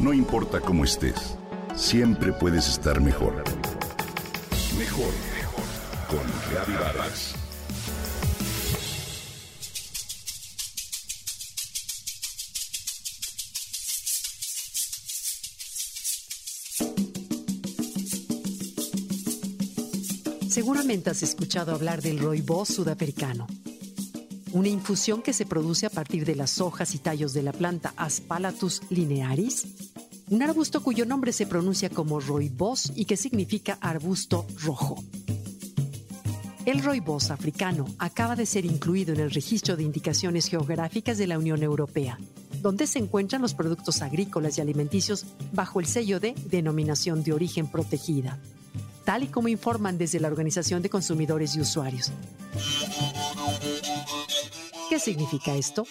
No 0.00 0.14
importa 0.14 0.60
cómo 0.60 0.84
estés, 0.84 1.36
siempre 1.76 2.32
puedes 2.32 2.66
estar 2.68 3.02
mejor. 3.02 3.44
Mejor, 4.78 5.12
mejor. 5.36 5.64
Con 6.08 6.50
Reavivadas. 6.50 7.34
Seguramente 20.48 21.10
has 21.10 21.22
escuchado 21.22 21.74
hablar 21.74 22.00
del 22.00 22.18
roibos 22.18 22.68
sudafricano, 22.68 23.46
una 24.52 24.68
infusión 24.68 25.20
que 25.20 25.34
se 25.34 25.44
produce 25.44 25.84
a 25.84 25.90
partir 25.90 26.24
de 26.24 26.36
las 26.36 26.58
hojas 26.60 26.94
y 26.94 26.98
tallos 26.98 27.34
de 27.34 27.42
la 27.42 27.52
planta 27.52 27.92
Aspalatus 27.96 28.80
linearis, 28.88 29.89
un 30.30 30.42
arbusto 30.42 30.82
cuyo 30.82 31.04
nombre 31.04 31.32
se 31.32 31.46
pronuncia 31.46 31.90
como 31.90 32.18
roibos 32.20 32.92
y 32.94 33.04
que 33.04 33.16
significa 33.16 33.76
arbusto 33.80 34.46
rojo. 34.62 35.04
El 36.64 36.82
roibos 36.82 37.30
africano 37.30 37.84
acaba 37.98 38.36
de 38.36 38.46
ser 38.46 38.64
incluido 38.64 39.12
en 39.12 39.20
el 39.20 39.30
registro 39.30 39.76
de 39.76 39.82
indicaciones 39.82 40.46
geográficas 40.46 41.18
de 41.18 41.26
la 41.26 41.38
Unión 41.38 41.62
Europea, 41.62 42.18
donde 42.62 42.86
se 42.86 42.98
encuentran 42.98 43.42
los 43.42 43.54
productos 43.54 44.02
agrícolas 44.02 44.56
y 44.56 44.60
alimenticios 44.60 45.26
bajo 45.52 45.80
el 45.80 45.86
sello 45.86 46.20
de 46.20 46.34
denominación 46.48 47.22
de 47.22 47.32
origen 47.32 47.66
protegida 47.66 48.38
tal 49.04 49.24
y 49.24 49.26
como 49.26 49.48
informan 49.48 49.98
desde 49.98 50.20
la 50.20 50.28
Organización 50.28 50.82
de 50.82 50.88
Consumidores 50.88 51.56
y 51.56 51.60
Usuarios. 51.60 52.12
¿Qué 54.88 55.00
significa 55.00 55.56
esto? 55.56 55.84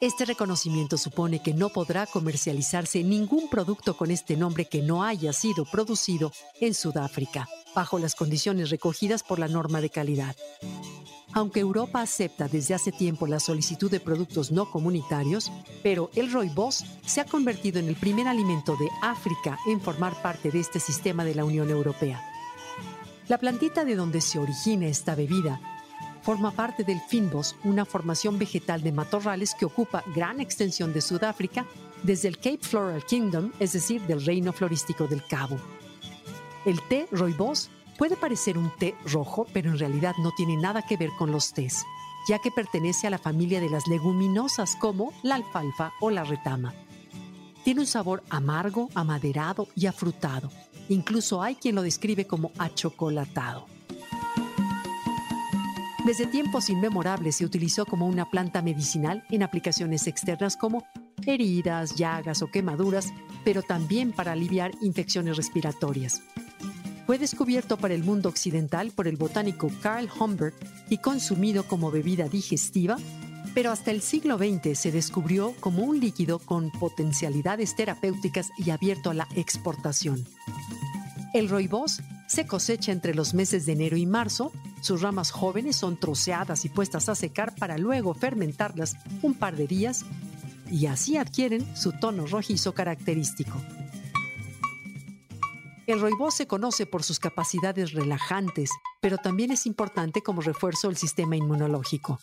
Este 0.00 0.26
reconocimiento 0.26 0.98
supone 0.98 1.40
que 1.42 1.54
no 1.54 1.70
podrá 1.70 2.04
comercializarse 2.06 3.02
ningún 3.02 3.48
producto 3.48 3.96
con 3.96 4.10
este 4.10 4.36
nombre 4.36 4.66
que 4.66 4.82
no 4.82 5.02
haya 5.02 5.32
sido 5.32 5.64
producido 5.64 6.32
en 6.60 6.74
Sudáfrica, 6.74 7.48
bajo 7.74 7.98
las 7.98 8.14
condiciones 8.14 8.68
recogidas 8.68 9.22
por 9.22 9.38
la 9.38 9.48
norma 9.48 9.80
de 9.80 9.88
calidad. 9.88 10.36
Aunque 11.32 11.60
Europa 11.60 12.02
acepta 12.02 12.46
desde 12.46 12.74
hace 12.74 12.92
tiempo 12.92 13.26
la 13.26 13.40
solicitud 13.40 13.90
de 13.90 14.00
productos 14.00 14.52
no 14.52 14.70
comunitarios, 14.70 15.50
pero 15.82 16.10
el 16.14 16.30
rooibos 16.30 16.84
se 17.06 17.22
ha 17.22 17.24
convertido 17.24 17.78
en 17.78 17.88
el 17.88 17.96
primer 17.96 18.28
alimento 18.28 18.76
de 18.76 18.88
África 19.02 19.58
en 19.66 19.80
formar 19.80 20.20
parte 20.20 20.50
de 20.50 20.60
este 20.60 20.78
sistema 20.78 21.24
de 21.24 21.34
la 21.34 21.44
Unión 21.46 21.70
Europea. 21.70 22.22
La 23.28 23.38
plantita 23.38 23.84
de 23.84 23.96
donde 23.96 24.20
se 24.20 24.38
origina 24.38 24.86
esta 24.86 25.14
bebida 25.14 25.60
forma 26.26 26.50
parte 26.50 26.82
del 26.82 27.00
finbos, 27.00 27.54
una 27.62 27.84
formación 27.84 28.36
vegetal 28.36 28.82
de 28.82 28.90
matorrales 28.90 29.54
que 29.54 29.64
ocupa 29.64 30.02
gran 30.12 30.40
extensión 30.40 30.92
de 30.92 31.00
Sudáfrica 31.00 31.64
desde 32.02 32.26
el 32.26 32.38
Cape 32.38 32.58
Floral 32.62 33.04
Kingdom, 33.04 33.52
es 33.60 33.74
decir, 33.74 34.02
del 34.02 34.26
reino 34.26 34.52
florístico 34.52 35.06
del 35.06 35.24
Cabo. 35.24 35.56
El 36.64 36.82
té 36.88 37.06
rooibos 37.12 37.70
puede 37.96 38.16
parecer 38.16 38.58
un 38.58 38.72
té 38.76 38.96
rojo, 39.04 39.46
pero 39.52 39.70
en 39.70 39.78
realidad 39.78 40.14
no 40.18 40.32
tiene 40.36 40.56
nada 40.56 40.82
que 40.82 40.96
ver 40.96 41.10
con 41.16 41.30
los 41.30 41.52
tés, 41.52 41.84
ya 42.28 42.40
que 42.40 42.50
pertenece 42.50 43.06
a 43.06 43.10
la 43.10 43.18
familia 43.18 43.60
de 43.60 43.70
las 43.70 43.86
leguminosas 43.86 44.74
como 44.74 45.12
la 45.22 45.36
alfalfa 45.36 45.92
o 46.00 46.10
la 46.10 46.24
retama. 46.24 46.74
Tiene 47.62 47.82
un 47.82 47.86
sabor 47.86 48.24
amargo, 48.30 48.90
amaderado 48.94 49.68
y 49.76 49.86
afrutado 49.86 50.50
Incluso 50.88 51.42
hay 51.42 51.56
quien 51.56 51.74
lo 51.74 51.82
describe 51.82 52.26
como 52.26 52.52
achocolatado. 52.58 53.75
Desde 56.06 56.28
tiempos 56.28 56.70
inmemorables 56.70 57.34
se 57.34 57.44
utilizó 57.44 57.84
como 57.84 58.06
una 58.06 58.30
planta 58.30 58.62
medicinal 58.62 59.24
en 59.28 59.42
aplicaciones 59.42 60.06
externas 60.06 60.56
como 60.56 60.84
heridas, 61.26 61.96
llagas 61.96 62.42
o 62.42 62.46
quemaduras, 62.46 63.12
pero 63.44 63.60
también 63.60 64.12
para 64.12 64.30
aliviar 64.30 64.70
infecciones 64.82 65.36
respiratorias. 65.36 66.22
Fue 67.06 67.18
descubierto 67.18 67.76
para 67.76 67.92
el 67.92 68.04
mundo 68.04 68.28
occidental 68.28 68.92
por 68.92 69.08
el 69.08 69.16
botánico 69.16 69.68
Carl 69.82 70.08
Humbert 70.16 70.54
y 70.88 70.98
consumido 70.98 71.64
como 71.64 71.90
bebida 71.90 72.28
digestiva, 72.28 72.98
pero 73.52 73.72
hasta 73.72 73.90
el 73.90 74.00
siglo 74.00 74.38
XX 74.38 74.78
se 74.78 74.92
descubrió 74.92 75.54
como 75.58 75.82
un 75.82 75.98
líquido 75.98 76.38
con 76.38 76.70
potencialidades 76.70 77.74
terapéuticas 77.74 78.50
y 78.58 78.70
abierto 78.70 79.10
a 79.10 79.14
la 79.14 79.26
exportación. 79.34 80.24
El 81.34 81.48
roibos 81.48 82.00
se 82.28 82.46
cosecha 82.46 82.92
entre 82.92 83.12
los 83.12 83.34
meses 83.34 83.66
de 83.66 83.72
enero 83.72 83.96
y 83.96 84.06
marzo. 84.06 84.52
Sus 84.80 85.02
ramas 85.02 85.30
jóvenes 85.30 85.76
son 85.76 85.98
troceadas 85.98 86.64
y 86.64 86.68
puestas 86.68 87.08
a 87.08 87.14
secar 87.14 87.54
para 87.54 87.78
luego 87.78 88.14
fermentarlas 88.14 88.94
un 89.22 89.34
par 89.34 89.56
de 89.56 89.66
días 89.66 90.04
y 90.70 90.86
así 90.86 91.16
adquieren 91.16 91.76
su 91.76 91.92
tono 91.92 92.26
rojizo 92.26 92.72
característico. 92.72 93.60
El 95.86 96.00
roibos 96.00 96.34
se 96.34 96.48
conoce 96.48 96.84
por 96.84 97.04
sus 97.04 97.20
capacidades 97.20 97.92
relajantes, 97.92 98.70
pero 99.00 99.18
también 99.18 99.52
es 99.52 99.66
importante 99.66 100.20
como 100.20 100.40
refuerzo 100.40 100.88
del 100.88 100.96
sistema 100.96 101.36
inmunológico. 101.36 102.18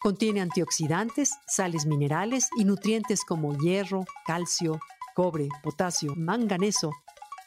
Contiene 0.00 0.40
antioxidantes, 0.40 1.32
sales 1.46 1.84
minerales 1.84 2.48
y 2.56 2.64
nutrientes 2.64 3.24
como 3.24 3.58
hierro, 3.58 4.06
calcio, 4.24 4.80
cobre, 5.14 5.48
potasio, 5.62 6.14
manganeso, 6.16 6.92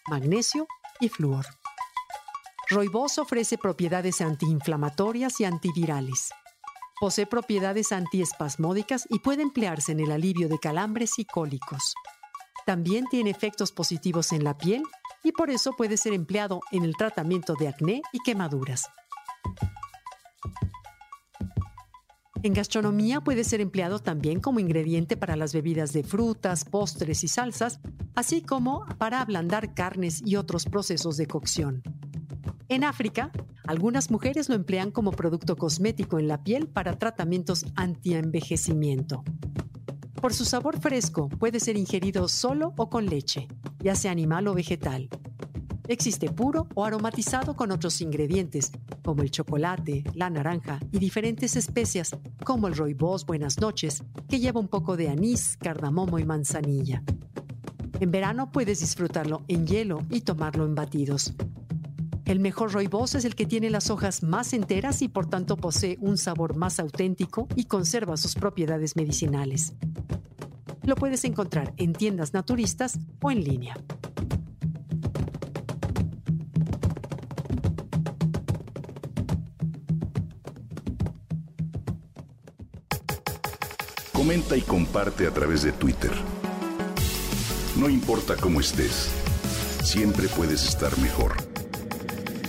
magnesio 0.08 0.68
y 1.00 1.10
flúor. 1.10 1.46
Roibos 2.72 3.18
ofrece 3.18 3.58
propiedades 3.58 4.22
antiinflamatorias 4.22 5.40
y 5.40 5.46
antivirales. 5.46 6.30
Posee 7.00 7.26
propiedades 7.26 7.92
antiespasmódicas 7.92 9.08
y 9.10 9.18
puede 9.20 9.42
emplearse 9.42 9.94
en 9.94 10.02
el 10.02 10.12
alivio 10.12 10.48
de 10.48 10.60
calambres 10.60 11.18
y 11.18 11.26
cólicos. 11.26 11.96
También 12.68 13.06
tiene 13.10 13.32
efectos 13.32 13.72
positivos 13.72 14.32
en 14.34 14.44
la 14.44 14.56
piel 14.56 14.84
y 15.24 15.32
por 15.32 15.50
eso 15.50 15.72
puede 15.76 15.98
ser 15.98 16.14
empleado 16.14 16.60
en 16.72 16.84
el 16.86 16.96
tratamiento 16.96 17.56
de 17.56 17.70
acné 17.70 18.04
y 18.14 18.20
quemaduras. 18.20 18.88
En 22.44 22.54
gastronomía 22.54 23.20
puede 23.20 23.46
ser 23.46 23.62
empleado 23.62 23.98
también 23.98 24.40
como 24.40 24.60
ingrediente 24.60 25.18
para 25.18 25.36
las 25.36 25.54
bebidas 25.54 25.92
de 25.92 26.04
frutas, 26.04 26.66
postres 26.66 27.24
y 27.24 27.28
salsas, 27.28 27.80
así 28.14 28.44
como 28.44 28.86
para 29.00 29.22
ablandar 29.22 29.74
carnes 29.74 30.22
y 30.24 30.36
otros 30.36 30.66
procesos 30.66 31.18
de 31.18 31.26
cocción. 31.26 31.82
En 32.70 32.84
África, 32.84 33.32
algunas 33.66 34.12
mujeres 34.12 34.48
lo 34.48 34.54
emplean 34.54 34.92
como 34.92 35.10
producto 35.12 35.56
cosmético 35.56 36.20
en 36.20 36.28
la 36.28 36.44
piel 36.44 36.68
para 36.68 37.00
tratamientos 37.00 37.66
anti-envejecimiento. 37.76 39.24
Por 40.22 40.36
su 40.36 40.46
sabor 40.46 40.80
fresco, 40.80 41.30
puede 41.30 41.60
ser 41.60 41.78
ingerido 41.78 42.28
solo 42.28 42.76
o 42.78 42.88
con 42.88 43.08
leche, 43.08 43.48
ya 43.80 43.96
sea 43.96 44.12
animal 44.12 44.48
o 44.48 44.54
vegetal. 44.54 45.10
Existe 45.88 46.30
puro 46.30 46.68
o 46.76 46.86
aromatizado 46.86 47.56
con 47.56 47.72
otros 47.72 48.02
ingredientes, 48.02 48.72
como 49.04 49.24
el 49.24 49.32
chocolate, 49.32 50.04
la 50.14 50.30
naranja 50.30 50.80
y 50.92 51.00
diferentes 51.00 51.56
especias, 51.56 52.16
como 52.46 52.68
el 52.68 52.76
roibos 52.76 53.26
Buenas 53.26 53.60
noches, 53.60 54.04
que 54.28 54.40
lleva 54.40 54.60
un 54.60 54.68
poco 54.68 54.96
de 54.96 55.10
anís, 55.10 55.58
cardamomo 55.58 56.20
y 56.20 56.24
manzanilla. 56.24 57.02
En 58.00 58.12
verano 58.12 58.52
puedes 58.52 58.82
disfrutarlo 58.82 59.44
en 59.48 59.66
hielo 59.66 60.04
y 60.12 60.22
tomarlo 60.22 60.66
en 60.66 60.76
batidos. 60.76 61.34
El 62.30 62.40
mejor 62.40 62.72
roibos 62.74 63.16
es 63.16 63.26
el 63.26 63.34
que 63.34 63.48
tiene 63.48 63.72
las 63.72 63.90
hojas 63.90 64.22
más 64.22 64.54
enteras 64.54 65.02
y 65.02 65.08
por 65.08 65.28
tanto 65.28 65.58
posee 65.58 65.98
un 66.00 66.16
sabor 66.16 66.56
más 66.56 66.80
auténtico 66.80 67.48
y 67.56 67.66
conserva 67.66 68.18
sus 68.18 68.36
propiedades 68.36 68.96
medicinales. 68.96 69.74
Lo 70.84 70.94
puedes 70.94 71.24
encontrar 71.26 71.74
en 71.78 71.92
tiendas 71.92 72.36
naturistas 72.36 73.00
o 73.24 73.32
en 73.32 73.44
línea. 73.44 73.76
Comenta 84.14 84.56
y 84.56 84.62
comparte 84.62 85.26
a 85.26 85.32
través 85.32 85.64
de 85.64 85.72
Twitter. 85.72 86.12
No 87.76 87.90
importa 87.90 88.36
cómo 88.36 88.60
estés, 88.60 89.10
siempre 89.82 90.28
puedes 90.28 90.64
estar 90.68 90.96
mejor. 91.00 91.49